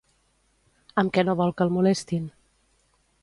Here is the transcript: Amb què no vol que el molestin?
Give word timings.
Amb 1.01 1.13
què 1.17 1.25
no 1.27 1.37
vol 1.43 1.53
que 1.59 1.67
el 1.69 1.73
molestin? 1.77 2.25